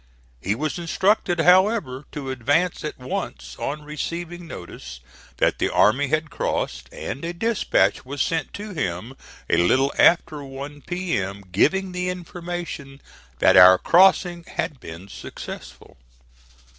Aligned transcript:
He 0.41 0.55
was 0.55 0.79
instructed, 0.79 1.41
however, 1.41 2.05
to 2.11 2.31
advance 2.31 2.83
at 2.83 2.97
once 2.97 3.55
on 3.59 3.83
receiving 3.83 4.47
notice 4.47 4.99
that 5.37 5.59
the 5.59 5.71
army 5.71 6.07
had 6.07 6.31
crossed; 6.31 6.89
and 6.91 7.23
a 7.23 7.33
dispatch 7.35 8.03
was 8.03 8.19
sent 8.19 8.51
to 8.55 8.71
him 8.73 9.13
a 9.47 9.57
little 9.57 9.93
after 9.99 10.43
one 10.43 10.81
P.M. 10.81 11.43
giving 11.51 11.91
the 11.91 12.09
information 12.09 12.99
that 13.37 13.55
our 13.55 13.77
crossing 13.77 14.43
had 14.47 14.79
been 14.79 15.07
successful. 15.07 15.97